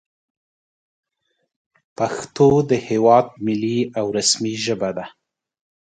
په 1.97 2.05
د 2.69 2.71
هېواد 2.87 3.25
ملي 3.45 3.79
او 3.99 4.05
رسمي 4.17 4.53
ژبه 4.65 4.89
ده 4.97 5.05